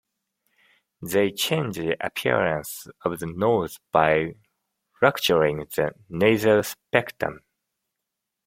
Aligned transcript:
They 1.03 1.29
changed 1.31 1.77
the 1.77 1.95
appearance 2.03 2.87
of 3.05 3.19
the 3.19 3.27
nose 3.27 3.79
by 3.91 4.33
fracturing 4.95 5.57
the 5.75 5.93
nasal 6.09 6.63
septum. 6.91 7.43